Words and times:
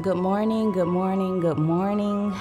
Good 0.00 0.16
morning, 0.16 0.70
good 0.70 0.86
morning, 0.88 1.40
good 1.40 1.58
morning. 1.58 2.32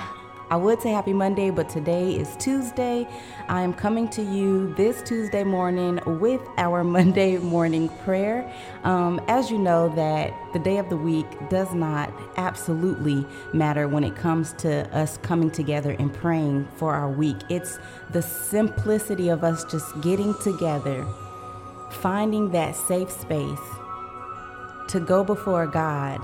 I 0.52 0.56
would 0.58 0.80
say 0.80 0.92
happy 0.92 1.12
Monday, 1.12 1.50
but 1.50 1.70
today 1.70 2.12
is 2.16 2.38
Tuesday. 2.38 3.08
I 3.50 3.64
am 3.64 3.74
coming 3.74 4.08
to 4.10 4.22
you 4.22 4.74
this 4.76 5.02
Tuesday 5.02 5.44
morning 5.44 6.00
with 6.20 6.40
our 6.58 6.84
Monday 6.86 7.40
morning 7.40 7.90
prayer. 8.06 8.48
Um, 8.84 9.20
as 9.28 9.52
you 9.52 9.58
know, 9.58 9.90
that 9.96 10.34
the 10.54 10.60
day 10.60 10.78
of 10.78 10.90
the 10.90 10.98
week 10.98 11.26
does 11.50 11.74
not 11.74 12.14
absolutely 12.38 13.26
matter 13.54 13.88
when 13.88 14.04
it 14.04 14.16
comes 14.16 14.54
to 14.60 14.88
us 14.96 15.18
coming 15.18 15.52
together 15.52 15.96
and 15.98 16.14
praying 16.14 16.68
for 16.78 16.94
our 16.94 17.10
week. 17.10 17.38
It's 17.50 17.80
the 18.12 18.22
simplicity 18.22 19.30
of 19.30 19.44
us 19.44 19.66
just 19.66 20.00
getting 20.02 20.36
together, 20.44 21.06
finding 21.90 22.52
that 22.52 22.76
safe 22.76 23.12
space 23.12 23.60
to 24.90 25.00
go 25.00 25.24
before 25.24 25.68
God 25.68 26.20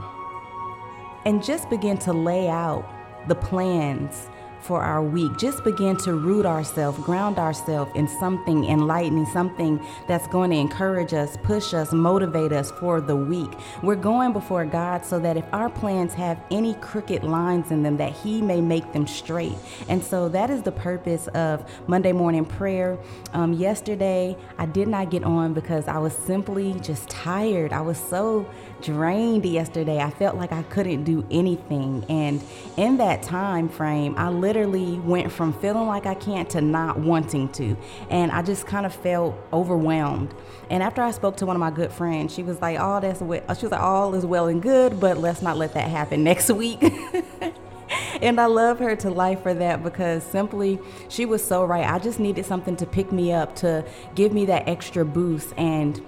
and 1.28 1.44
just 1.44 1.70
begin 1.70 1.98
to 1.98 2.14
lay 2.14 2.48
out 2.48 2.86
the 3.28 3.36
plans 3.36 4.30
for 4.62 4.82
our 4.82 5.02
week. 5.02 5.38
Just 5.38 5.64
begin 5.64 5.98
to 5.98 6.14
root 6.14 6.46
ourselves, 6.46 7.00
ground 7.00 7.40
ourselves 7.40 7.92
in 7.96 8.08
something 8.08 8.66
enlightening, 8.66 9.26
something 9.28 9.80
that's 10.08 10.28
going 10.28 10.52
to 10.52 10.58
encourage 10.58 11.14
us, 11.14 11.38
push 11.44 11.74
us, 11.74 11.94
motivate 11.94 12.52
us 12.52 12.72
for 12.72 13.02
the 13.02 13.16
week. 13.16 13.52
We're 13.82 13.96
going 13.96 14.34
before 14.34 14.66
God 14.66 15.06
so 15.06 15.20
that 15.20 15.38
if 15.38 15.46
our 15.54 15.70
plans 15.70 16.14
have 16.14 16.42
any 16.52 16.74
crooked 16.76 17.24
lines 17.24 17.72
in 17.72 17.84
them, 17.84 17.98
that 17.98 18.14
He 18.14 18.42
may 18.42 18.62
make 18.62 18.94
them 18.94 19.08
straight. 19.08 19.56
And 19.90 20.04
so 20.04 20.30
that 20.30 20.50
is 20.50 20.62
the 20.62 20.72
purpose 20.72 21.28
of 21.30 21.70
Monday 21.88 22.12
morning 22.12 22.46
prayer. 22.46 22.98
Um, 23.34 23.54
yesterday, 23.54 24.36
I 24.58 24.66
did 24.66 24.88
not 24.88 25.12
get 25.12 25.24
on 25.24 25.54
because 25.54 25.88
I 25.88 25.98
was 25.98 26.14
simply 26.14 26.74
just 26.82 27.10
tired. 27.10 27.74
I 27.74 27.82
was 27.82 27.98
so 27.98 28.50
drained 28.82 29.46
yesterday. 29.46 30.00
I 30.00 30.10
felt 30.10 30.36
like 30.36 30.52
I 30.52 30.64
couldn't 30.64 31.04
do 31.04 31.26
anything. 31.32 32.06
And 32.10 32.44
in 32.78 32.98
that 32.98 33.24
time 33.24 33.70
frame, 33.70 34.16
I 34.18 34.30
literally 34.48 34.98
went 35.00 35.30
from 35.30 35.52
feeling 35.52 35.88
like 35.88 36.06
I 36.06 36.14
can't 36.14 36.50
to 36.52 36.62
not 36.62 36.98
wanting 36.98 37.50
to. 37.50 37.76
And 38.10 38.32
I 38.32 38.42
just 38.42 38.66
kind 38.66 38.86
of 38.86 38.96
felt 38.96 39.36
overwhelmed. 39.52 40.34
And 40.70 40.82
after 40.82 41.02
I 41.02 41.12
spoke 41.12 41.36
to 41.38 41.46
one 41.46 41.58
of 41.58 41.60
my 41.60 41.70
good 41.70 41.92
friends, 41.92 42.34
she 42.34 42.44
was 42.44 42.62
like, 42.62 42.80
"All 42.80 43.02
that's. 43.02 43.20
She 43.20 43.26
was 43.26 43.72
like, 43.72 43.82
all 43.82 44.16
is 44.16 44.26
well 44.26 44.48
and 44.48 44.62
good, 44.62 45.02
but 45.02 45.18
let's 45.18 45.42
not 45.42 45.58
let 45.58 45.74
that 45.74 45.90
happen 45.90 46.24
next 46.24 46.50
week." 46.50 46.82
and 48.22 48.40
I 48.40 48.46
love 48.46 48.80
her 48.80 48.96
to 48.96 49.10
life 49.10 49.44
for 49.44 49.54
that 49.54 49.84
because 49.84 50.24
simply 50.24 50.80
she 51.10 51.26
was 51.26 51.44
so 51.44 51.66
right. 51.66 51.86
I 51.86 52.00
just 52.00 52.18
needed 52.18 52.46
something 52.46 52.78
to 52.78 52.86
pick 52.86 53.12
me 53.12 53.34
up, 53.34 53.54
to 53.58 53.84
give 54.16 54.32
me 54.32 54.46
that 54.46 54.66
extra 54.66 55.04
boost. 55.04 55.54
And 55.58 56.02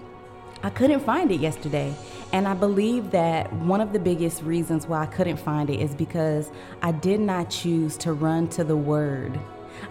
I 0.63 0.69
couldn't 0.69 1.01
find 1.01 1.29
it 1.29 1.41
yesterday. 1.41 1.93
And 2.31 2.47
I 2.47 2.53
believe 2.53 3.11
that 3.11 3.51
one 3.51 3.81
of 3.81 3.91
the 3.91 3.99
biggest 3.99 4.43
reasons 4.43 4.85
why 4.85 5.01
I 5.01 5.05
couldn't 5.07 5.37
find 5.37 5.69
it 5.69 5.79
is 5.79 5.95
because 5.95 6.51
I 6.81 6.91
did 6.91 7.19
not 7.19 7.49
choose 7.49 7.97
to 7.97 8.13
run 8.13 8.47
to 8.49 8.63
the 8.63 8.77
Word. 8.77 9.39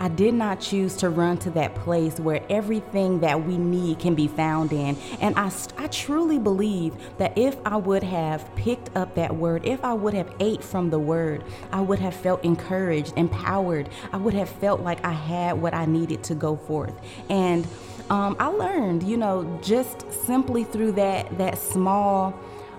I 0.00 0.08
did 0.08 0.34
not 0.34 0.60
choose 0.60 0.96
to 0.96 1.08
run 1.08 1.38
to 1.38 1.50
that 1.50 1.74
place 1.74 2.20
where 2.20 2.42
everything 2.50 3.20
that 3.20 3.44
we 3.44 3.56
need 3.56 3.98
can 3.98 4.14
be 4.14 4.28
found 4.28 4.72
in. 4.72 4.96
And 5.20 5.36
I, 5.38 5.50
I 5.76 5.86
truly 5.88 6.38
believe 6.38 6.94
that 7.18 7.36
if 7.36 7.56
I 7.64 7.76
would 7.76 8.02
have 8.02 8.54
picked 8.54 8.94
up 8.96 9.14
that 9.14 9.34
word, 9.34 9.64
if 9.64 9.82
I 9.84 9.94
would 9.94 10.14
have 10.14 10.32
ate 10.40 10.62
from 10.62 10.90
the 10.90 10.98
word, 10.98 11.44
I 11.72 11.80
would 11.80 11.98
have 11.98 12.14
felt 12.14 12.44
encouraged, 12.44 13.14
empowered. 13.16 13.88
I 14.12 14.16
would 14.16 14.34
have 14.34 14.48
felt 14.48 14.80
like 14.80 15.04
I 15.04 15.12
had 15.12 15.60
what 15.60 15.74
I 15.74 15.86
needed 15.86 16.22
to 16.24 16.34
go 16.34 16.56
forth. 16.56 16.94
And 17.28 17.66
um, 18.10 18.36
I 18.38 18.46
learned, 18.46 19.02
you 19.02 19.16
know, 19.16 19.60
just 19.62 20.10
simply 20.24 20.64
through 20.64 20.92
that 20.92 21.36
that 21.38 21.58
small, 21.58 22.38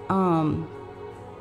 um, 0.09 0.69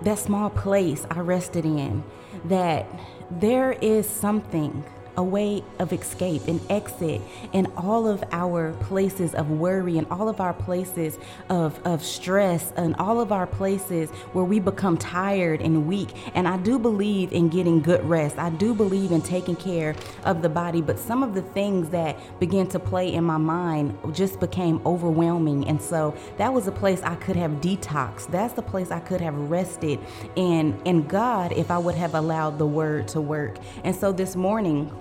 that 0.03 0.19
small 0.19 0.51
place 0.51 1.07
I 1.11 1.21
rested 1.21 1.65
in, 1.65 2.05
that 2.45 2.87
there 3.31 3.73
is 3.73 4.09
something 4.09 4.85
a 5.19 5.25
way 5.25 5.65
of 5.81 5.93
escape, 5.93 6.47
an 6.49 6.61
exit 6.71 7.21
in 7.53 7.67
all 7.77 8.09
of 8.09 8.25
our 8.33 8.73
places 8.75 9.35
of 9.35 9.51
worry 9.51 9.99
and 9.99 10.07
all 10.11 10.31
of 10.31 10.41
our 10.41 10.55
places 10.55 11.19
of, 11.51 11.85
of 11.87 12.05
stress 12.05 12.73
and 12.77 12.97
all 12.97 13.21
of 13.21 13.33
our 13.33 13.47
places 13.47 14.11
where 14.33 14.45
we 14.45 14.61
become 14.61 14.97
tired 14.97 15.61
and 15.61 15.89
weak. 15.89 16.11
And 16.37 16.49
I 16.49 16.57
do 16.59 16.79
believe 16.79 17.33
in 17.33 17.51
getting 17.51 17.83
good 17.83 18.05
rest. 18.09 18.39
I 18.39 18.51
do 18.51 18.75
believe 18.75 19.13
in 19.13 19.21
taking 19.21 19.57
care 19.57 19.97
of 20.25 20.43
the 20.43 20.49
body, 20.49 20.81
but 20.83 20.99
some 21.01 21.25
of 21.25 21.35
the 21.35 21.43
things 21.43 21.91
that 21.91 22.17
began 22.41 22.69
to 22.69 22.79
play 22.79 23.13
in 23.13 23.25
my 23.25 23.39
mind 23.39 23.99
just 24.15 24.41
became 24.41 24.81
overwhelming. 24.87 25.69
And 25.69 25.83
so 25.83 26.17
that 26.39 26.53
was 26.53 26.69
a 26.69 26.73
place 26.73 27.03
I 27.03 27.17
could 27.17 27.37
have 27.37 27.53
detoxed. 27.61 28.29
That's 28.31 28.55
the 28.55 28.63
place 28.63 28.93
I 28.93 29.01
could 29.01 29.21
have 29.21 29.35
rested 29.35 29.99
in 30.37 30.81
in 30.85 31.07
God 31.09 31.53
if 31.53 31.71
I 31.71 31.79
would 31.79 31.97
have 31.97 32.15
allowed 32.15 32.59
the 32.59 32.67
word 32.67 33.09
to 33.09 33.21
work. 33.21 33.57
And 33.85 33.97
so 33.97 34.13
this 34.13 34.37
morning, 34.37 34.93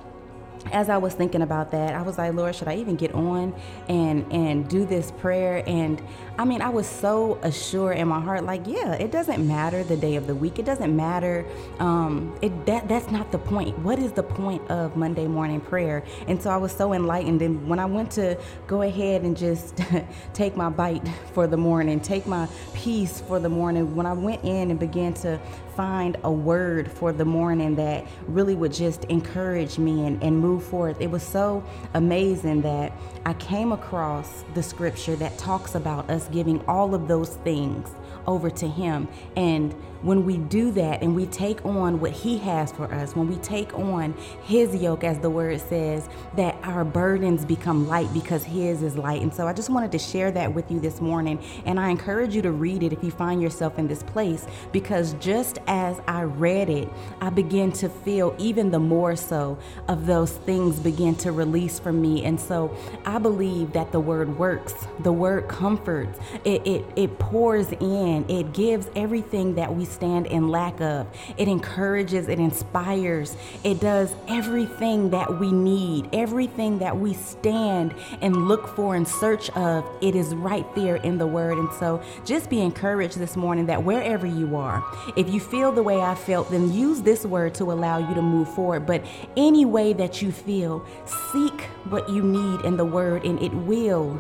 as 0.71 0.89
I 0.89 0.97
was 0.97 1.13
thinking 1.13 1.41
about 1.41 1.71
that, 1.71 1.93
I 1.93 2.01
was 2.01 2.17
like, 2.17 2.33
Lord, 2.33 2.55
should 2.55 2.67
I 2.67 2.75
even 2.75 2.95
get 2.95 3.13
on 3.13 3.55
and 3.87 4.31
and 4.31 4.67
do 4.67 4.85
this 4.85 5.11
prayer? 5.11 5.63
And 5.67 6.01
I 6.37 6.45
mean, 6.45 6.61
I 6.61 6.69
was 6.69 6.87
so 6.87 7.39
assured 7.41 7.97
in 7.97 8.07
my 8.07 8.19
heart, 8.19 8.43
like, 8.43 8.67
yeah, 8.67 8.93
it 8.93 9.11
doesn't 9.11 9.45
matter 9.45 9.83
the 9.83 9.97
day 9.97 10.15
of 10.15 10.27
the 10.27 10.35
week. 10.35 10.59
It 10.59 10.65
doesn't 10.65 10.95
matter. 10.95 11.45
Um, 11.79 12.37
it 12.41 12.65
that 12.65 12.87
that's 12.87 13.09
not 13.11 13.31
the 13.31 13.39
point. 13.39 13.77
What 13.79 13.99
is 13.99 14.11
the 14.11 14.23
point 14.23 14.69
of 14.69 14.95
Monday 14.95 15.27
morning 15.27 15.61
prayer? 15.61 16.03
And 16.27 16.41
so 16.41 16.49
I 16.49 16.57
was 16.57 16.71
so 16.71 16.93
enlightened. 16.93 17.41
And 17.41 17.67
when 17.67 17.79
I 17.79 17.85
went 17.85 18.11
to 18.11 18.37
go 18.67 18.81
ahead 18.81 19.23
and 19.23 19.35
just 19.35 19.81
take 20.33 20.55
my 20.55 20.69
bite 20.69 21.07
for 21.33 21.47
the 21.47 21.57
morning, 21.57 21.99
take 21.99 22.27
my 22.27 22.47
peace 22.73 23.21
for 23.21 23.39
the 23.39 23.49
morning, 23.49 23.95
when 23.95 24.05
I 24.05 24.13
went 24.13 24.43
in 24.43 24.71
and 24.71 24.79
began 24.79 25.13
to 25.15 25.39
find 25.77 26.17
a 26.23 26.31
word 26.31 26.91
for 26.91 27.13
the 27.13 27.23
morning 27.23 27.75
that 27.75 28.03
really 28.27 28.55
would 28.55 28.73
just 28.73 29.03
encourage 29.05 29.77
me 29.77 30.07
and, 30.07 30.21
and 30.23 30.39
move 30.39 30.63
forward. 30.63 30.97
It 30.99 31.11
was 31.11 31.21
so 31.21 31.63
amazing 31.93 32.63
that 32.63 32.91
I 33.27 33.33
came 33.35 33.71
across 33.71 34.43
the 34.55 34.63
scripture 34.63 35.15
that 35.17 35.37
talks 35.37 35.75
about 35.75 36.09
us 36.09 36.27
giving 36.29 36.65
all 36.65 36.95
of 36.95 37.07
those 37.07 37.35
things 37.37 37.87
over 38.25 38.49
to 38.49 38.67
Him. 38.67 39.07
And 39.35 39.75
when 40.01 40.25
we 40.25 40.37
do 40.37 40.71
that 40.71 41.01
and 41.01 41.15
we 41.15 41.25
take 41.27 41.65
on 41.65 41.99
what 41.99 42.11
He 42.11 42.37
has 42.39 42.71
for 42.71 42.91
us, 42.93 43.15
when 43.15 43.27
we 43.27 43.35
take 43.37 43.73
on 43.73 44.13
His 44.43 44.75
yoke, 44.75 45.03
as 45.03 45.19
the 45.19 45.29
word 45.29 45.59
says, 45.61 46.07
that 46.35 46.55
our 46.63 46.83
burdens 46.83 47.45
become 47.45 47.87
light 47.87 48.11
because 48.13 48.43
His 48.43 48.83
is 48.83 48.97
light. 48.97 49.21
And 49.21 49.33
so 49.33 49.47
I 49.47 49.53
just 49.53 49.69
wanted 49.69 49.91
to 49.93 49.99
share 49.99 50.31
that 50.31 50.53
with 50.53 50.69
you 50.71 50.79
this 50.79 51.01
morning. 51.01 51.43
And 51.65 51.79
I 51.79 51.89
encourage 51.89 52.35
you 52.35 52.41
to 52.43 52.51
read 52.51 52.83
it 52.83 52.93
if 52.93 53.03
you 53.03 53.11
find 53.11 53.41
yourself 53.41 53.79
in 53.79 53.87
this 53.87 54.03
place, 54.03 54.45
because 54.71 55.13
just 55.13 55.59
as 55.67 55.99
I 56.07 56.23
read 56.23 56.69
it, 56.69 56.89
I 57.21 57.29
begin 57.29 57.71
to 57.73 57.89
feel 57.89 58.35
even 58.37 58.71
the 58.71 58.79
more 58.79 59.15
so 59.15 59.57
of 59.87 60.05
those 60.05 60.31
things 60.31 60.79
begin 60.79 61.15
to 61.15 61.31
release 61.31 61.79
from 61.79 62.01
me. 62.01 62.23
And 62.25 62.39
so 62.39 62.75
I 63.05 63.17
believe 63.17 63.73
that 63.73 63.91
the 63.91 63.99
word 63.99 64.37
works, 64.37 64.73
the 64.99 65.11
word 65.11 65.47
comforts, 65.47 66.19
it, 66.43 66.65
it, 66.65 66.85
it 66.95 67.19
pours 67.19 67.71
in, 67.71 68.25
it 68.29 68.53
gives 68.53 68.87
everything 68.95 69.55
that 69.55 69.73
we 69.73 69.85
stand 69.87 70.27
in 70.27 70.49
lack 70.49 70.79
of. 70.81 71.07
It 71.37 71.47
encourages, 71.47 72.27
it 72.27 72.39
inspires, 72.39 73.35
it 73.63 73.79
does 73.79 74.13
everything 74.27 75.09
that 75.11 75.39
we 75.39 75.51
need, 75.51 76.09
everything 76.13 76.79
that 76.79 76.97
we 76.97 77.13
stand 77.13 77.93
and 78.21 78.47
look 78.47 78.67
for 78.75 78.95
in 78.95 79.05
search 79.05 79.49
of. 79.51 79.85
It 80.01 80.15
is 80.15 80.35
right 80.35 80.65
there 80.75 80.97
in 80.97 81.17
the 81.17 81.27
Word. 81.27 81.57
And 81.57 81.71
so 81.73 82.01
just 82.25 82.49
be 82.49 82.61
encouraged 82.61 83.17
this 83.17 83.35
morning 83.35 83.65
that 83.67 83.83
wherever 83.83 84.27
you 84.27 84.55
are, 84.55 84.83
if 85.15 85.29
you 85.29 85.39
feel 85.39 85.71
the 85.71 85.83
way 85.83 86.01
I 86.01 86.15
felt, 86.15 86.51
then 86.51 86.71
use 86.71 87.01
this 87.01 87.25
word 87.25 87.55
to 87.55 87.71
allow 87.71 87.97
you 87.97 88.13
to 88.15 88.21
move 88.21 88.53
forward. 88.53 88.85
But 88.85 89.05
any 89.35 89.65
way 89.65 89.93
that 89.93 90.21
you 90.21 90.31
feel, 90.31 90.85
seek 91.31 91.61
what 91.89 92.09
you 92.09 92.21
need 92.21 92.61
in 92.61 92.77
the 92.77 92.85
Word, 92.85 93.25
and 93.25 93.41
it 93.41 93.53
will 93.53 94.19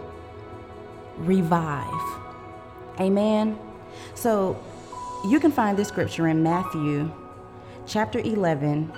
revive. 1.17 1.93
Amen. 2.99 3.57
So 4.15 4.61
you 5.27 5.41
can 5.41 5.51
find 5.51 5.77
this 5.77 5.89
scripture 5.89 6.29
in 6.29 6.41
Matthew 6.41 7.11
chapter 7.85 8.19
11, 8.19 8.89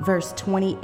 verse 0.00 0.32
28. 0.36 0.78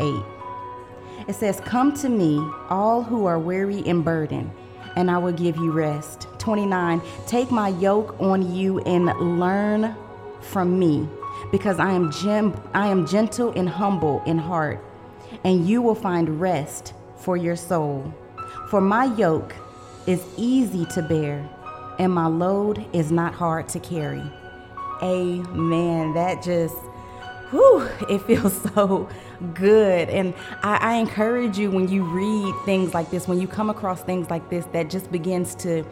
It 1.29 1.35
says, 1.35 1.61
Come 1.61 1.94
to 1.99 2.09
me, 2.09 2.38
all 2.71 3.05
who 3.05 3.25
are 3.25 3.38
weary 3.38 3.85
and 3.87 4.05
burdened, 4.05 4.50
and 4.97 5.12
I 5.12 5.19
will 5.19 5.32
give 5.32 5.56
you 5.56 5.71
rest. 5.71 6.26
29. 6.38 7.00
Take 7.25 7.53
my 7.53 7.69
yoke 7.69 8.21
on 8.21 8.53
you 8.53 8.81
and 8.81 9.06
learn 9.38 9.94
from 10.41 10.77
me, 10.77 11.09
because 11.53 11.79
I 11.79 11.93
am, 11.93 12.11
gem- 12.11 12.61
I 12.75 12.88
am 12.88 13.06
gentle 13.06 13.53
and 13.53 13.69
humble 13.69 14.25
in 14.27 14.38
heart, 14.38 14.85
and 15.44 15.69
you 15.69 15.82
will 15.82 15.94
find 15.94 16.41
rest 16.41 16.94
for 17.17 17.37
your 17.37 17.56
soul. 17.56 18.12
For 18.70 18.81
my 18.81 19.05
yoke 19.05 19.55
is 20.09 20.25
easy 20.37 20.85
to 20.87 21.03
bear, 21.03 21.49
and 22.00 22.12
my 22.12 22.27
load 22.27 22.85
is 22.93 23.12
not 23.12 23.35
hard 23.35 23.69
to 23.69 23.79
carry. 23.79 24.23
Amen. 25.05 26.15
That 26.15 26.43
just, 26.43 26.77
whew, 27.51 27.87
it 28.09 28.23
feels 28.23 28.56
so 28.75 29.06
good. 29.53 30.09
And 30.09 30.33
I, 30.62 30.77
I, 30.77 30.95
encourage 30.95 31.59
you 31.59 31.71
when 31.71 31.89
you 31.89 32.05
read 32.05 32.55
things 32.65 32.95
like 32.95 33.11
this, 33.11 33.29
when 33.29 33.39
you 33.39 33.47
come 33.47 33.69
across 33.69 34.03
things 34.03 34.31
like 34.31 34.49
this, 34.49 34.65
that 34.73 34.89
just 34.89 35.12
begins 35.12 35.55
to 35.56 35.85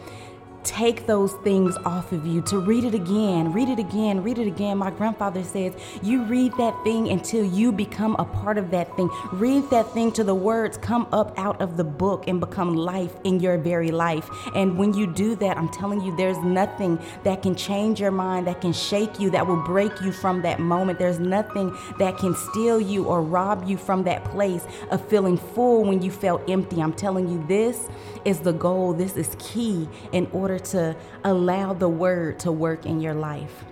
take 0.65 1.07
those 1.07 1.33
things 1.45 1.77
off 1.85 2.13
of 2.13 2.27
you, 2.27 2.43
to 2.43 2.59
read 2.59 2.85
it 2.85 2.95
again, 2.95 3.53
read 3.53 3.69
it 3.69 3.79
again, 3.79 4.23
read 4.23 4.39
it 4.39 4.47
again. 4.47 4.79
My 4.79 4.91
grandfather 4.91 5.43
says, 5.43 5.75
You 6.03 6.23
read 6.25 6.53
that 6.59 6.75
thing 6.85 7.09
until 7.11 7.45
you 7.45 7.73
become 7.73 8.17
a 8.19 8.25
part 8.25 8.59
of 8.59 8.71
that 8.71 8.95
thing. 8.97 9.11
Read 9.33 9.69
that 9.71 9.91
thing 9.93 10.13
till 10.13 10.25
the 10.25 10.35
words 10.35 10.77
come 10.79 11.07
up 11.13 11.39
out 11.39 11.61
of 11.61 11.77
the 11.77 11.85
book 11.85 12.29
and 12.29 12.41
become 12.41 12.75
life 12.75 13.15
in 13.25 13.41
your 13.41 13.59
very 13.59 13.91
life. 13.91 14.29
And 14.55 14.79
when 14.79 14.95
you 14.95 15.07
do 15.07 15.37
that, 15.37 15.57
I'm 15.57 15.69
telling 15.69 16.01
you, 16.01 16.15
there's 16.17 16.39
nothing 16.39 16.99
that 17.25 17.43
can 17.43 17.55
change 17.55 18.01
your 18.01 18.11
mind, 18.11 18.47
that 18.47 18.61
can 18.61 18.73
shake 18.73 19.19
you, 19.19 19.31
that 19.31 19.47
will 19.47 19.63
break 19.63 20.01
you 20.01 20.13
from 20.13 20.43
that 20.43 20.61
moment. 20.61 20.99
There's 20.99 21.19
nothing 21.19 21.77
that 21.99 22.19
can 22.19 22.35
steal 22.35 22.81
you 22.81 23.05
or 23.05 23.23
rob 23.23 23.69
you 23.69 23.77
from 23.77 24.05
that 24.05 24.25
place 24.25 24.65
of 24.91 25.07
feeling 25.09 25.37
full 25.37 25.85
when 25.85 26.03
you 26.03 26.11
felt 26.11 26.49
empty. 26.49 26.81
I'm 26.81 26.93
telling 26.93 27.29
you, 27.29 27.45
this 27.47 27.89
is 28.25 28.41
the 28.41 28.53
goal. 28.53 28.93
This 28.93 29.17
is 29.17 29.37
key 29.39 29.89
in 30.13 30.27
order 30.33 30.52
to 30.59 30.97
allow 31.25 31.73
the 31.73 31.89
word 31.89 32.39
to 32.41 32.53
work 32.53 32.87
in 32.87 33.01
your 33.01 33.15
life. 33.15 33.65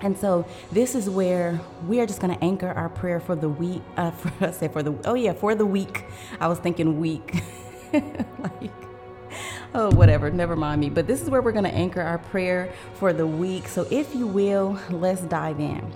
And 0.00 0.18
so 0.18 0.44
this 0.72 0.94
is 0.94 1.08
where 1.08 1.60
we 1.86 2.00
are 2.00 2.06
just 2.06 2.20
going 2.20 2.34
to 2.34 2.44
anchor 2.44 2.68
our 2.68 2.88
prayer 2.88 3.20
for 3.20 3.36
the 3.36 3.48
week. 3.48 3.82
Uh, 3.96 4.10
for 4.12 4.46
I 4.46 4.50
say 4.50 4.68
for 4.68 4.82
the 4.82 4.94
oh 5.04 5.14
yeah 5.14 5.32
for 5.32 5.54
the 5.54 5.66
week. 5.66 6.04
I 6.40 6.48
was 6.48 6.58
thinking 6.58 6.98
week, 7.00 7.42
like 7.92 8.72
oh 9.74 9.94
whatever. 9.94 10.30
Never 10.30 10.56
mind 10.56 10.80
me. 10.80 10.90
But 10.90 11.06
this 11.06 11.22
is 11.22 11.30
where 11.30 11.40
we're 11.42 11.52
going 11.52 11.64
to 11.64 11.74
anchor 11.74 12.02
our 12.02 12.18
prayer 12.18 12.72
for 12.94 13.12
the 13.12 13.26
week. 13.26 13.68
So 13.68 13.86
if 13.90 14.14
you 14.14 14.26
will, 14.26 14.78
let's 14.90 15.22
dive 15.22 15.60
in. 15.60 15.92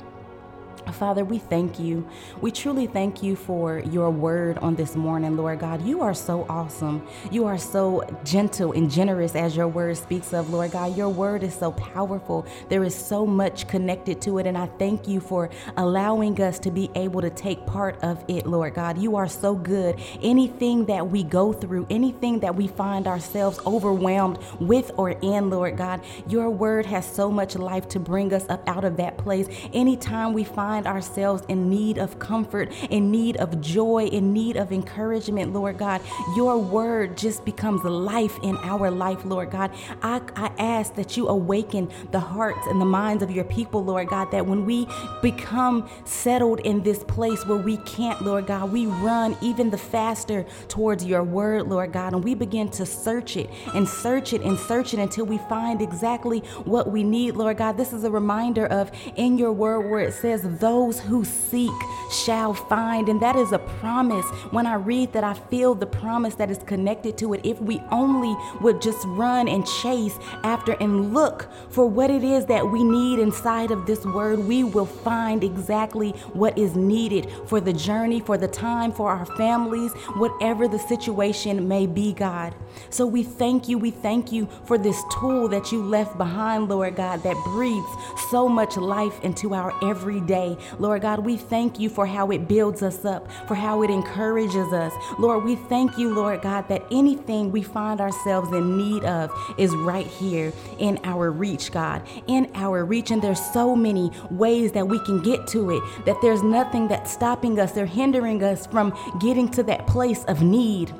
Father, 0.92 1.24
we 1.24 1.38
thank 1.38 1.78
you. 1.78 2.06
We 2.40 2.50
truly 2.50 2.86
thank 2.86 3.22
you 3.22 3.36
for 3.36 3.80
your 3.80 4.10
word 4.10 4.58
on 4.58 4.76
this 4.76 4.94
morning, 4.94 5.36
Lord 5.36 5.58
God. 5.58 5.84
You 5.84 6.00
are 6.02 6.14
so 6.14 6.46
awesome. 6.48 7.06
You 7.30 7.46
are 7.46 7.58
so 7.58 8.04
gentle 8.24 8.72
and 8.72 8.90
generous 8.90 9.34
as 9.34 9.56
your 9.56 9.68
word 9.68 9.96
speaks 9.96 10.32
of, 10.32 10.50
Lord 10.50 10.70
God. 10.70 10.96
Your 10.96 11.08
word 11.08 11.42
is 11.42 11.54
so 11.54 11.72
powerful. 11.72 12.46
There 12.68 12.84
is 12.84 12.94
so 12.94 13.26
much 13.26 13.66
connected 13.68 14.20
to 14.22 14.38
it. 14.38 14.46
And 14.46 14.56
I 14.56 14.66
thank 14.78 15.08
you 15.08 15.20
for 15.20 15.50
allowing 15.76 16.40
us 16.40 16.58
to 16.60 16.70
be 16.70 16.90
able 16.94 17.20
to 17.20 17.30
take 17.30 17.66
part 17.66 18.02
of 18.02 18.24
it, 18.28 18.46
Lord 18.46 18.74
God. 18.74 18.98
You 18.98 19.16
are 19.16 19.28
so 19.28 19.54
good. 19.54 20.00
Anything 20.22 20.86
that 20.86 21.08
we 21.08 21.22
go 21.24 21.52
through, 21.52 21.86
anything 21.90 22.40
that 22.40 22.54
we 22.54 22.68
find 22.68 23.06
ourselves 23.06 23.58
overwhelmed 23.66 24.38
with 24.60 24.92
or 24.96 25.10
in, 25.10 25.50
Lord 25.50 25.76
God, 25.76 26.02
your 26.28 26.48
word 26.50 26.86
has 26.86 27.10
so 27.10 27.30
much 27.30 27.56
life 27.56 27.88
to 27.88 27.98
bring 27.98 28.32
us 28.32 28.46
up 28.48 28.66
out 28.68 28.84
of 28.84 28.96
that 28.98 29.18
place. 29.18 29.46
Anytime 29.72 30.32
we 30.32 30.44
find 30.44 30.75
find 30.76 30.86
ourselves 30.86 31.42
in 31.48 31.70
need 31.70 31.96
of 31.96 32.18
comfort, 32.18 32.70
in 32.90 33.10
need 33.10 33.38
of 33.38 33.62
joy, 33.62 34.04
in 34.12 34.30
need 34.34 34.56
of 34.58 34.72
encouragement, 34.72 35.50
Lord 35.54 35.78
God, 35.78 36.02
your 36.36 36.58
word 36.58 37.16
just 37.16 37.46
becomes 37.46 37.82
life 37.82 38.38
in 38.42 38.58
our 38.58 38.90
life, 38.90 39.24
Lord 39.24 39.50
God. 39.50 39.70
I, 40.02 40.20
I 40.36 40.52
ask 40.58 40.94
that 40.96 41.16
you 41.16 41.28
awaken 41.28 41.88
the 42.10 42.20
hearts 42.20 42.66
and 42.66 42.78
the 42.78 42.84
minds 42.84 43.22
of 43.22 43.30
your 43.30 43.44
people, 43.44 43.82
Lord 43.82 44.08
God, 44.08 44.30
that 44.32 44.44
when 44.46 44.66
we 44.66 44.86
become 45.22 45.88
settled 46.04 46.60
in 46.60 46.82
this 46.82 47.02
place 47.04 47.46
where 47.46 47.56
we 47.56 47.78
can't, 47.78 48.20
Lord 48.20 48.46
God, 48.46 48.70
we 48.70 48.84
run 48.84 49.34
even 49.40 49.70
the 49.70 49.78
faster 49.78 50.44
towards 50.68 51.06
your 51.06 51.22
word, 51.22 51.68
Lord 51.68 51.90
God, 51.90 52.12
and 52.12 52.22
we 52.22 52.34
begin 52.34 52.68
to 52.72 52.84
search 52.84 53.38
it 53.38 53.48
and 53.72 53.88
search 53.88 54.34
it 54.34 54.42
and 54.42 54.58
search 54.58 54.92
it 54.92 55.00
until 55.00 55.24
we 55.24 55.38
find 55.38 55.80
exactly 55.80 56.40
what 56.64 56.90
we 56.90 57.02
need, 57.02 57.34
Lord 57.34 57.56
God. 57.56 57.78
This 57.78 57.94
is 57.94 58.04
a 58.04 58.10
reminder 58.10 58.66
of 58.66 58.90
in 59.16 59.38
your 59.38 59.52
word 59.52 59.88
where 59.90 60.00
it 60.00 60.12
says, 60.12 60.42
those 60.66 60.98
who 60.98 61.24
seek 61.24 61.78
shall 62.10 62.52
find. 62.52 63.08
And 63.08 63.22
that 63.22 63.36
is 63.36 63.52
a 63.52 63.58
promise. 63.58 64.26
When 64.50 64.66
I 64.66 64.74
read 64.74 65.12
that, 65.12 65.22
I 65.22 65.34
feel 65.34 65.76
the 65.76 65.86
promise 65.86 66.34
that 66.36 66.50
is 66.50 66.58
connected 66.58 67.16
to 67.18 67.34
it. 67.34 67.40
If 67.44 67.60
we 67.60 67.80
only 67.92 68.34
would 68.60 68.82
just 68.82 69.04
run 69.06 69.46
and 69.46 69.64
chase 69.64 70.18
after 70.42 70.72
and 70.80 71.14
look 71.14 71.48
for 71.70 71.88
what 71.88 72.10
it 72.10 72.24
is 72.24 72.46
that 72.46 72.68
we 72.68 72.82
need 72.82 73.20
inside 73.20 73.70
of 73.70 73.86
this 73.86 74.04
word, 74.04 74.40
we 74.40 74.64
will 74.64 74.86
find 74.86 75.44
exactly 75.44 76.10
what 76.32 76.58
is 76.58 76.74
needed 76.74 77.30
for 77.46 77.60
the 77.60 77.72
journey, 77.72 78.18
for 78.18 78.36
the 78.36 78.48
time, 78.48 78.90
for 78.90 79.10
our 79.10 79.26
families, 79.36 79.92
whatever 80.16 80.66
the 80.66 80.78
situation 80.78 81.68
may 81.68 81.86
be, 81.86 82.12
God. 82.12 82.54
So 82.90 83.06
we 83.06 83.22
thank 83.22 83.68
you. 83.68 83.78
We 83.78 83.92
thank 83.92 84.32
you 84.32 84.48
for 84.64 84.78
this 84.78 85.00
tool 85.20 85.46
that 85.48 85.70
you 85.70 85.82
left 85.82 86.18
behind, 86.18 86.68
Lord 86.68 86.96
God, 86.96 87.22
that 87.22 87.36
breathes 87.44 87.88
so 88.30 88.48
much 88.48 88.76
life 88.76 89.22
into 89.22 89.54
our 89.54 89.72
everyday. 89.82 90.55
Lord 90.78 91.02
God, 91.02 91.20
we 91.20 91.36
thank 91.36 91.78
you 91.78 91.88
for 91.88 92.06
how 92.06 92.30
it 92.30 92.48
builds 92.48 92.82
us 92.82 93.04
up, 93.04 93.30
for 93.46 93.54
how 93.54 93.82
it 93.82 93.90
encourages 93.90 94.72
us. 94.72 94.92
Lord, 95.18 95.44
we 95.44 95.56
thank 95.56 95.98
you, 95.98 96.14
Lord 96.14 96.42
God, 96.42 96.68
that 96.68 96.84
anything 96.90 97.50
we 97.50 97.62
find 97.62 98.00
ourselves 98.00 98.52
in 98.52 98.76
need 98.76 99.04
of 99.04 99.30
is 99.58 99.74
right 99.74 100.06
here 100.06 100.52
in 100.78 100.98
our 101.04 101.30
reach, 101.30 101.72
God, 101.72 102.02
in 102.26 102.50
our 102.54 102.84
reach. 102.84 103.10
And 103.10 103.22
there's 103.22 103.44
so 103.52 103.76
many 103.76 104.10
ways 104.30 104.72
that 104.72 104.86
we 104.86 104.98
can 105.04 105.22
get 105.22 105.46
to 105.48 105.70
it, 105.70 105.82
that 106.04 106.16
there's 106.22 106.42
nothing 106.42 106.88
that's 106.88 107.12
stopping 107.12 107.58
us 107.60 107.76
or 107.76 107.86
hindering 107.86 108.42
us 108.42 108.66
from 108.66 108.96
getting 109.20 109.48
to 109.50 109.62
that 109.64 109.86
place 109.86 110.24
of 110.24 110.42
need. 110.42 110.92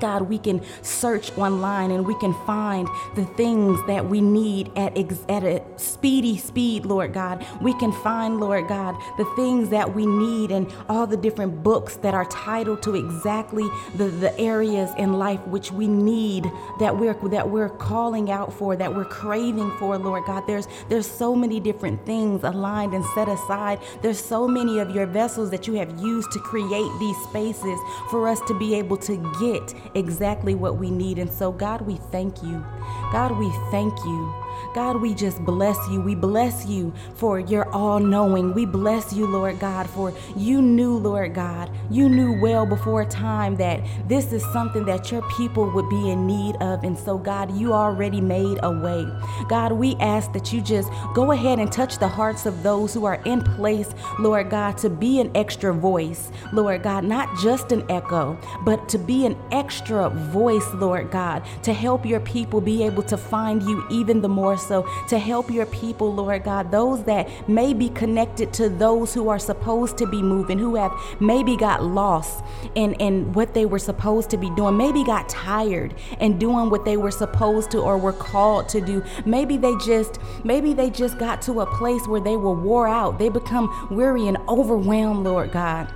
God, 0.00 0.22
we 0.22 0.38
can 0.38 0.62
search 0.82 1.36
online 1.38 1.90
and 1.90 2.06
we 2.06 2.18
can 2.18 2.34
find 2.46 2.88
the 3.14 3.24
things 3.24 3.78
that 3.86 4.06
we 4.06 4.20
need 4.20 4.70
at, 4.76 4.96
ex- 4.96 5.24
at 5.28 5.44
a 5.44 5.62
speedy 5.76 6.36
speed, 6.38 6.86
Lord 6.86 7.12
God. 7.12 7.44
We 7.60 7.74
can 7.74 7.92
find, 7.92 8.40
Lord 8.40 8.68
God, 8.68 8.96
the 9.18 9.24
things 9.36 9.68
that 9.70 9.94
we 9.94 10.06
need 10.06 10.50
and 10.50 10.72
all 10.88 11.06
the 11.06 11.16
different 11.16 11.62
books 11.62 11.96
that 11.96 12.14
are 12.14 12.24
titled 12.26 12.82
to 12.82 12.94
exactly 12.94 13.68
the, 13.96 14.04
the 14.08 14.38
areas 14.38 14.90
in 14.98 15.14
life 15.14 15.40
which 15.46 15.72
we 15.72 15.86
need 15.86 16.50
that 16.78 16.96
we're 16.96 17.14
that 17.30 17.48
we're 17.48 17.68
calling 17.68 18.30
out 18.30 18.52
for, 18.52 18.76
that 18.76 18.94
we're 18.94 19.04
craving 19.04 19.70
for, 19.78 19.98
Lord 19.98 20.24
God. 20.26 20.46
There's 20.46 20.66
there's 20.88 21.10
so 21.10 21.34
many 21.34 21.60
different 21.60 22.04
things 22.06 22.42
aligned 22.44 22.94
and 22.94 23.04
set 23.14 23.28
aside. 23.28 23.80
There's 24.02 24.18
so 24.18 24.48
many 24.48 24.78
of 24.78 24.90
your 24.90 25.06
vessels 25.06 25.50
that 25.50 25.66
you 25.66 25.74
have 25.74 26.00
used 26.00 26.32
to 26.32 26.38
create 26.38 26.90
these 26.98 27.16
spaces 27.24 27.78
for 28.10 28.28
us 28.28 28.40
to 28.48 28.58
be 28.58 28.74
able 28.74 28.96
to 28.98 29.16
get 29.40 29.74
exactly 29.94 30.54
what 30.54 30.78
we 30.78 30.90
need. 30.90 31.18
And 31.18 31.30
so, 31.32 31.52
God, 31.52 31.82
we 31.82 31.96
thank 32.10 32.42
you. 32.42 32.64
God, 33.12 33.38
we 33.38 33.50
thank 33.70 33.96
you. 34.04 34.34
God, 34.74 34.96
we 34.96 35.14
just 35.14 35.44
bless 35.44 35.76
you. 35.88 36.00
We 36.00 36.14
bless 36.14 36.66
you 36.66 36.92
for 37.14 37.38
your 37.38 37.68
all 37.70 38.00
knowing. 38.00 38.54
We 38.54 38.66
bless 38.66 39.12
you, 39.12 39.26
Lord 39.26 39.58
God, 39.60 39.88
for 39.88 40.12
you 40.36 40.62
knew, 40.62 40.96
Lord 40.96 41.34
God, 41.34 41.70
you 41.90 42.08
knew 42.08 42.40
well 42.40 42.66
before 42.66 43.04
time 43.04 43.56
that 43.56 43.80
this 44.08 44.32
is 44.32 44.42
something 44.52 44.84
that 44.86 45.12
your 45.12 45.22
people 45.36 45.70
would 45.70 45.88
be 45.88 46.10
in 46.10 46.26
need 46.26 46.56
of. 46.56 46.82
And 46.84 46.98
so, 46.98 47.18
God, 47.18 47.56
you 47.56 47.72
already 47.72 48.20
made 48.20 48.58
a 48.62 48.70
way. 48.70 49.06
God, 49.48 49.72
we 49.72 49.94
ask 49.96 50.32
that 50.32 50.52
you 50.52 50.60
just 50.60 50.90
go 51.14 51.32
ahead 51.32 51.58
and 51.58 51.70
touch 51.70 51.98
the 51.98 52.08
hearts 52.08 52.46
of 52.46 52.62
those 52.62 52.94
who 52.94 53.04
are 53.04 53.20
in 53.24 53.42
place, 53.42 53.94
Lord 54.18 54.50
God, 54.50 54.78
to 54.78 54.90
be 54.90 55.20
an 55.20 55.30
extra 55.36 55.72
voice, 55.72 56.30
Lord 56.52 56.82
God, 56.82 57.04
not 57.04 57.28
just 57.40 57.72
an 57.72 57.84
echo, 57.90 58.38
but 58.64 58.88
to 58.88 58.98
be 58.98 59.26
an 59.26 59.36
extra 59.50 60.08
voice, 60.10 60.66
Lord 60.74 61.10
God, 61.10 61.44
to 61.62 61.72
help 61.72 62.04
your 62.04 62.20
people 62.20 62.60
be 62.60 62.82
able 62.82 63.02
to 63.04 63.16
find 63.16 63.62
you 63.62 63.84
even 63.90 64.20
the 64.20 64.28
more 64.28 64.41
so 64.56 64.88
to 65.08 65.18
help 65.18 65.50
your 65.50 65.66
people, 65.66 66.12
Lord 66.12 66.44
God, 66.44 66.70
those 66.70 67.04
that 67.04 67.48
may 67.48 67.72
be 67.72 67.88
connected 67.88 68.52
to 68.54 68.68
those 68.68 69.14
who 69.14 69.28
are 69.28 69.38
supposed 69.38 69.96
to 69.98 70.06
be 70.06 70.22
moving, 70.22 70.58
who 70.58 70.74
have 70.76 70.92
maybe 71.20 71.56
got 71.56 71.82
lost 71.82 72.44
in, 72.74 72.94
in 72.94 73.32
what 73.32 73.54
they 73.54 73.66
were 73.66 73.78
supposed 73.78 74.30
to 74.30 74.36
be 74.36 74.50
doing, 74.50 74.76
maybe 74.76 75.04
got 75.04 75.28
tired 75.28 75.94
and 76.20 76.40
doing 76.40 76.70
what 76.70 76.84
they 76.84 76.96
were 76.96 77.10
supposed 77.10 77.70
to 77.70 77.78
or 77.78 77.96
were 77.96 78.12
called 78.12 78.68
to 78.70 78.80
do. 78.80 79.02
Maybe 79.24 79.56
they 79.56 79.74
just, 79.76 80.18
maybe 80.44 80.72
they 80.74 80.90
just 80.90 81.18
got 81.18 81.40
to 81.42 81.60
a 81.60 81.66
place 81.76 82.06
where 82.06 82.20
they 82.20 82.36
were 82.36 82.54
wore 82.54 82.88
out. 82.88 83.18
They 83.18 83.28
become 83.28 83.88
weary 83.90 84.28
and 84.28 84.36
overwhelmed, 84.48 85.24
Lord 85.24 85.52
God. 85.52 85.92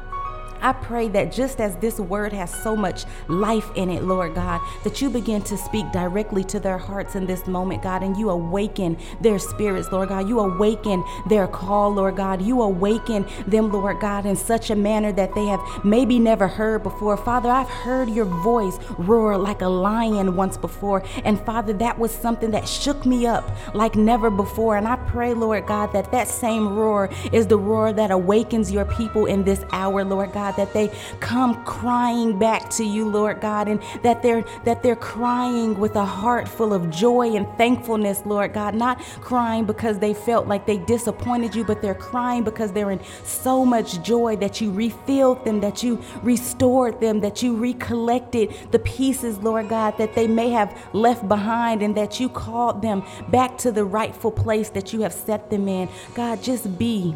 I 0.66 0.73
pray 0.73 1.06
that 1.11 1.30
just 1.30 1.61
as 1.61 1.76
this 1.76 2.00
word 2.00 2.32
has 2.32 2.52
so 2.52 2.75
much 2.75 3.04
life 3.28 3.70
in 3.76 3.88
it, 3.88 4.02
Lord 4.02 4.35
God, 4.35 4.61
that 4.82 5.00
you 5.00 5.08
begin 5.08 5.40
to 5.42 5.56
speak 5.56 5.92
directly 5.92 6.42
to 6.42 6.58
their 6.58 6.76
hearts 6.76 7.14
in 7.14 7.25
this 7.25 7.46
moment, 7.46 7.85
God, 7.85 8.02
and 8.02 8.16
you 8.16 8.30
awaken 8.30 8.99
their 9.20 9.38
spirits, 9.38 9.92
Lord 9.92 10.08
God. 10.08 10.28
You 10.28 10.40
awaken 10.40 11.04
their 11.28 11.46
call, 11.46 11.94
Lord 11.94 12.16
God. 12.16 12.42
You 12.42 12.62
awaken 12.62 13.25
them, 13.46 13.70
Lord 13.70 14.00
God, 14.00 14.26
in 14.26 14.35
such 14.35 14.70
a 14.70 14.75
manner 14.75 15.12
that 15.12 15.37
they 15.37 15.46
have 15.46 15.61
maybe 15.85 16.18
never 16.18 16.49
heard 16.49 16.82
before. 16.82 17.16
Father, 17.16 17.49
I've 17.49 17.70
heard 17.70 18.11
your 18.11 18.25
voice 18.25 18.76
roar 18.99 19.38
like 19.38 19.62
a 19.62 19.68
lion 19.68 20.35
once 20.35 20.56
before. 20.56 21.04
And 21.25 21.38
Father, 21.46 21.75
that 21.75 21.96
was 21.96 22.11
something 22.11 22.50
that 22.50 22.66
shook 22.66 23.06
me 23.06 23.25
up 23.25 23.49
like 23.73 23.94
never 23.94 24.30
before. 24.30 24.76
And 24.76 24.88
I 24.88 24.96
pray, 24.96 25.32
Lord 25.32 25.64
God, 25.66 25.92
that 25.92 26.11
that 26.11 26.26
same 26.26 26.75
roar 26.75 27.08
is 27.32 27.46
the 27.46 27.56
roar 27.56 27.92
that 27.92 28.11
awakens 28.11 28.73
your 28.73 28.85
people 28.85 29.26
in 29.26 29.44
this 29.44 29.64
hour, 29.70 30.02
Lord 30.02 30.32
God 30.32 30.55
That 30.56 30.72
they 30.72 30.90
come 31.20 31.64
crying 31.64 32.38
back 32.38 32.70
to 32.70 32.84
you, 32.84 33.08
Lord 33.08 33.40
God, 33.40 33.68
and 33.68 33.82
that 34.02 34.22
they're 34.22 34.44
that 34.64 34.82
they're 34.82 34.96
crying 34.96 35.78
with 35.78 35.96
a 35.96 36.04
heart 36.04 36.48
full 36.48 36.72
of 36.72 36.90
joy 36.90 37.36
and 37.36 37.46
thankfulness, 37.56 38.22
Lord 38.25 38.52
God, 38.52 38.75
not 38.75 39.00
crying 39.20 39.64
because 39.64 39.98
they 39.98 40.14
felt 40.14 40.46
like 40.46 40.66
they 40.66 40.78
disappointed 40.78 41.54
you, 41.54 41.64
but 41.64 41.82
they're 41.82 41.94
crying 41.94 42.44
because 42.44 42.72
they're 42.72 42.90
in 42.90 43.00
so 43.25 43.64
much 43.64 44.02
joy 44.02 44.36
that 44.36 44.60
you 44.60 44.70
refilled 44.72 45.44
them, 45.44 45.60
that 45.60 45.82
you 45.82 46.02
restored 46.22 47.00
them, 47.00 47.20
that 47.20 47.42
you 47.42 47.56
recollected 47.56 48.54
the 48.70 48.78
pieces, 48.80 49.38
Lord 49.38 49.68
God, 49.68 49.98
that 49.98 50.14
they 50.14 50.26
may 50.26 50.50
have 50.50 50.76
left 50.92 51.28
behind 51.28 51.82
and 51.82 51.96
that 51.96 52.20
you 52.20 52.28
called 52.28 52.82
them 52.82 53.02
back 53.28 53.58
to 53.58 53.72
the 53.72 53.84
rightful 53.84 54.30
place 54.30 54.70
that 54.70 54.92
you 54.92 55.00
have 55.02 55.12
set 55.12 55.50
them 55.50 55.68
in. 55.68 55.88
God, 56.14 56.42
just 56.42 56.78
be, 56.78 57.14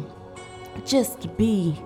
just 0.85 1.35
be 1.37 1.77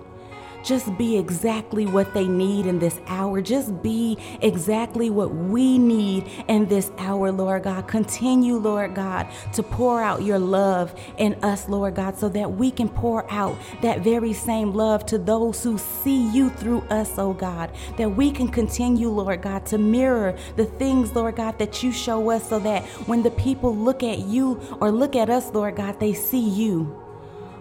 just 0.66 0.98
be 0.98 1.18
exactly 1.18 1.86
what 1.86 2.14
they 2.14 2.28
need 2.28 2.66
in 2.66 2.80
this 2.80 3.00
hour. 3.08 3.40
Just 3.40 3.84
be 3.84 4.18
exactly 4.42 5.12
what 5.12 5.34
we 5.34 5.78
need 5.78 6.28
in 6.48 6.66
this 6.68 6.92
hour, 6.98 7.32
Lord 7.32 7.64
God. 7.64 7.88
Continue, 7.88 8.58
Lord 8.58 8.96
God, 8.96 9.28
to 9.54 9.62
pour 9.62 10.02
out 10.02 10.24
your 10.24 10.40
love 10.40 11.00
in 11.18 11.36
us, 11.44 11.70
Lord 11.70 11.96
God, 11.96 12.18
so 12.18 12.30
that 12.30 12.52
we 12.52 12.72
can 12.72 12.90
pour 12.90 13.32
out 13.32 13.56
that 13.82 14.02
very 14.02 14.34
same 14.34 14.74
love 14.74 15.06
to 15.06 15.20
those 15.20 15.64
who 15.64 15.78
see 15.78 16.28
you 16.32 16.50
through 16.50 16.82
us, 16.90 17.20
oh 17.20 17.34
God. 17.34 17.72
That 17.98 18.10
we 18.10 18.32
can 18.32 18.48
continue, 18.48 19.10
Lord 19.10 19.44
God, 19.44 19.66
to 19.68 19.78
mirror 19.78 20.36
the 20.56 20.66
things, 20.66 21.14
Lord 21.14 21.36
God, 21.36 21.60
that 21.60 21.84
you 21.84 21.92
show 21.92 22.32
us 22.32 22.50
so 22.50 22.60
that 22.60 22.84
when 23.08 23.22
the 23.22 23.32
people 23.32 23.76
look 23.76 24.02
at 24.02 24.20
you 24.20 24.60
or 24.82 24.92
look 24.92 25.16
at 25.16 25.30
us, 25.30 25.54
Lord 25.54 25.76
God, 25.76 26.00
they 26.00 26.14
see 26.14 26.50
you. 26.50 27.00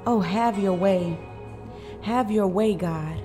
Oh, 0.07 0.21
have 0.21 0.59
your 0.59 0.75
way. 0.75 1.19
Have 2.05 2.31
your 2.31 2.47
way, 2.47 2.75
God. 2.75 3.19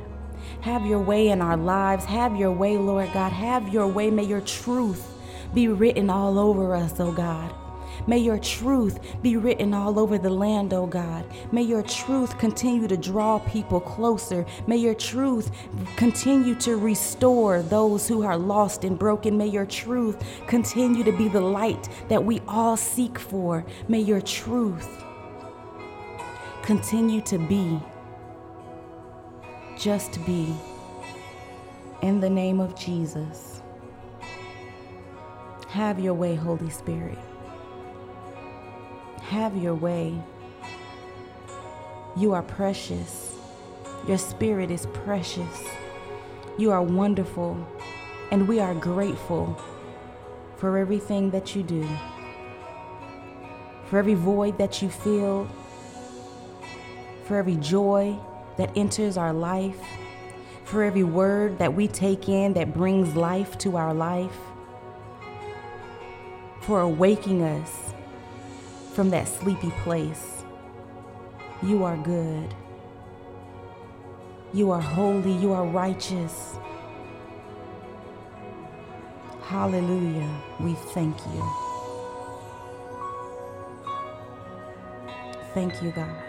Have 0.62 0.86
your 0.86 1.02
way 1.02 1.28
in 1.28 1.42
our 1.42 1.58
lives. 1.58 2.06
Have 2.06 2.38
your 2.38 2.54
way, 2.54 2.78
Lord 2.78 3.12
God. 3.14 3.34
Have 3.34 3.74
your 3.74 3.88
way. 3.88 4.10
May 4.10 4.24
your 4.24 4.40
truth 4.40 5.06
be 5.54 5.68
written 5.68 6.10
all 6.10 6.40
over 6.40 6.74
us, 6.74 6.98
oh 6.98 7.12
God. 7.12 7.54
May 8.08 8.20
your 8.20 8.40
truth 8.40 9.22
be 9.22 9.36
written 9.36 9.74
all 9.74 10.00
over 10.00 10.18
the 10.18 10.30
land, 10.30 10.74
oh 10.74 10.88
God. 10.88 11.26
May 11.52 11.64
your 11.64 11.84
truth 11.84 12.38
continue 12.38 12.88
to 12.88 12.96
draw 12.96 13.40
people 13.40 13.82
closer. 13.82 14.46
May 14.66 14.78
your 14.78 14.96
truth 14.96 15.52
continue 15.98 16.56
to 16.56 16.78
restore 16.78 17.62
those 17.62 18.08
who 18.08 18.24
are 18.24 18.38
lost 18.38 18.86
and 18.86 18.98
broken. 18.98 19.38
May 19.38 19.48
your 19.48 19.66
truth 19.66 20.24
continue 20.48 21.04
to 21.04 21.12
be 21.12 21.28
the 21.28 21.42
light 21.42 21.90
that 22.08 22.24
we 22.24 22.40
all 22.48 22.78
seek 22.78 23.20
for. 23.20 23.66
May 23.90 24.00
your 24.00 24.22
truth 24.22 25.04
continue 26.64 27.20
to 27.24 27.38
be 27.38 27.82
just 29.80 30.24
be. 30.26 30.54
In 32.02 32.20
the 32.20 32.30
name 32.30 32.60
of 32.60 32.76
Jesus. 32.76 33.62
Have 35.70 36.00
your 36.00 36.14
way, 36.14 36.36
Holy 36.36 36.70
Spirit. 36.70 37.18
Have 39.22 39.56
your 39.56 39.76
way. 39.76 40.22
You 42.18 42.34
are 42.34 42.42
precious. 42.42 43.36
Your 44.08 44.18
spirit 44.18 44.70
is 44.70 44.86
precious. 44.88 45.64
You 46.58 46.72
are 46.72 46.82
wonderful. 46.82 47.66
And 48.32 48.48
we 48.48 48.60
are 48.60 48.76
grateful 48.76 49.58
for 50.58 50.78
everything 50.78 51.30
that 51.32 51.56
you 51.56 51.64
do, 51.64 51.88
for 53.86 53.98
every 53.98 54.14
void 54.14 54.58
that 54.58 54.82
you 54.82 54.90
feel, 54.90 55.50
for 57.24 57.38
every 57.38 57.56
joy 57.56 58.20
that 58.60 58.76
enters 58.76 59.16
our 59.16 59.32
life, 59.32 59.80
for 60.66 60.84
every 60.84 61.04
word 61.04 61.58
that 61.60 61.74
we 61.74 61.88
take 61.88 62.28
in 62.28 62.54
that 62.54 62.74
brings 62.74 63.16
life 63.16 63.58
to 63.58 63.78
our 63.78 63.94
life, 63.94 64.36
for 66.60 66.82
awaking 66.82 67.42
us 67.42 67.94
from 68.94 69.10
that 69.12 69.30
sleepy 69.30 69.72
place. 69.84 70.44
You 71.64 71.86
are 71.86 71.96
good. 71.96 72.54
You 74.54 74.72
are 74.72 74.82
holy. 74.82 75.32
You 75.32 75.54
are 75.54 75.66
righteous. 75.66 76.58
Hallelujah. 79.44 80.30
We 80.60 80.74
thank 80.74 81.16
you. 81.28 81.50
Thank 85.54 85.82
you, 85.82 85.92
God. 85.92 86.29